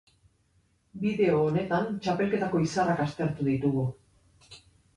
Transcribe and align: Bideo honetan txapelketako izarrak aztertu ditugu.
Bideo 1.03 1.35
honetan 1.49 1.85
txapelketako 2.07 2.63
izarrak 2.71 3.05
aztertu 3.07 3.49
ditugu. 3.51 3.87